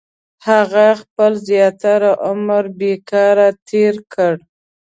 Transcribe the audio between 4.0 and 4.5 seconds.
کړ.